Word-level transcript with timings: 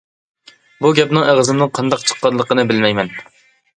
بۇ 0.85 0.91
گەپنىڭ 0.99 1.27
ئېغىزىمدىن 1.29 1.71
قانداق 1.81 2.07
چىققانلىقىنى 2.13 2.67
بىلەيمەن. 2.73 3.13